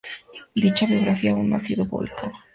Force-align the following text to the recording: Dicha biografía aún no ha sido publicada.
Dicha 0.55 0.87
biografía 0.87 1.29
aún 1.33 1.51
no 1.51 1.57
ha 1.57 1.59
sido 1.59 1.87
publicada. 1.87 2.33